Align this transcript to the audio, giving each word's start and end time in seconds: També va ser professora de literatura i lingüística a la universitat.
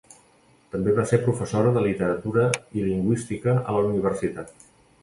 També 0.75 0.95
va 0.99 1.05
ser 1.11 1.19
professora 1.27 1.75
de 1.75 1.83
literatura 1.89 2.49
i 2.81 2.87
lingüística 2.89 3.57
a 3.61 3.79
la 3.79 3.87
universitat. 3.93 4.57